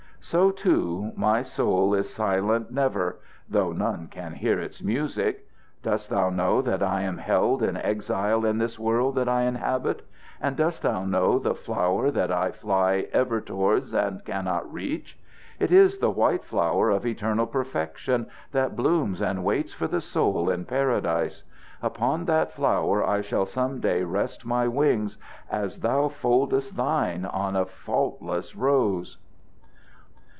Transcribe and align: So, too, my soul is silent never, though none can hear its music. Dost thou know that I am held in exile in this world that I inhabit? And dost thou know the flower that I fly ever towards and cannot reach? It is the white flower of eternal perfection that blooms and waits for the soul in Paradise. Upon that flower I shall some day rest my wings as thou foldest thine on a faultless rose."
So, 0.23 0.51
too, 0.51 1.13
my 1.15 1.41
soul 1.41 1.95
is 1.95 2.13
silent 2.13 2.69
never, 2.71 3.19
though 3.49 3.71
none 3.71 4.07
can 4.07 4.33
hear 4.33 4.59
its 4.61 4.81
music. 4.81 5.47
Dost 5.81 6.11
thou 6.11 6.29
know 6.29 6.61
that 6.61 6.83
I 6.83 7.01
am 7.01 7.17
held 7.17 7.63
in 7.63 7.75
exile 7.75 8.45
in 8.45 8.59
this 8.59 8.77
world 8.77 9.15
that 9.15 9.27
I 9.27 9.41
inhabit? 9.41 10.03
And 10.39 10.55
dost 10.55 10.83
thou 10.83 11.05
know 11.05 11.39
the 11.39 11.55
flower 11.55 12.11
that 12.11 12.31
I 12.31 12.51
fly 12.51 13.07
ever 13.11 13.41
towards 13.41 13.95
and 13.95 14.23
cannot 14.23 14.71
reach? 14.71 15.17
It 15.59 15.71
is 15.71 15.97
the 15.97 16.11
white 16.11 16.45
flower 16.45 16.91
of 16.91 17.05
eternal 17.05 17.47
perfection 17.47 18.27
that 18.51 18.75
blooms 18.75 19.23
and 19.23 19.43
waits 19.43 19.73
for 19.73 19.87
the 19.87 20.01
soul 20.01 20.51
in 20.51 20.65
Paradise. 20.65 21.43
Upon 21.81 22.25
that 22.25 22.53
flower 22.53 23.03
I 23.03 23.21
shall 23.21 23.47
some 23.47 23.79
day 23.79 24.03
rest 24.03 24.45
my 24.45 24.67
wings 24.67 25.17
as 25.49 25.79
thou 25.79 26.09
foldest 26.09 26.75
thine 26.77 27.25
on 27.25 27.55
a 27.55 27.65
faultless 27.65 28.55
rose." 28.55 29.17